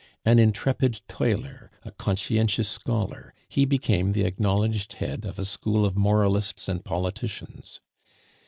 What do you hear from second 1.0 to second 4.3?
toiler, a conscientious scholar, he became the